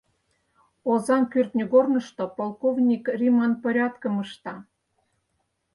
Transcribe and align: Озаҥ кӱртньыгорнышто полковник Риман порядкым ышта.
Озаҥ 0.91 1.23
кӱртньыгорнышто 1.31 2.23
полковник 2.37 3.03
Риман 3.19 3.53
порядкым 3.63 4.15
ышта. 4.25 4.55